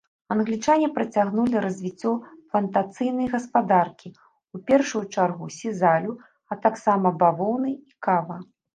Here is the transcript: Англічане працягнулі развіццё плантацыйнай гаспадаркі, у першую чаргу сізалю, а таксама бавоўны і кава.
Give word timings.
Англічане 0.35 0.87
працягнулі 0.95 1.55
развіццё 1.65 2.13
плантацыйнай 2.49 3.27
гаспадаркі, 3.35 4.09
у 4.57 4.65
першую 4.73 5.05
чаргу 5.15 5.45
сізалю, 5.61 6.11
а 6.53 6.63
таксама 6.69 7.17
бавоўны 7.23 7.71
і 7.89 7.99
кава. 8.07 8.45